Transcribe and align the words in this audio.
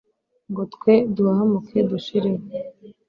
ngo 0.51 0.63
twe 0.73 0.93
duhahamuke 1.15 1.77
dushireho 1.89 2.43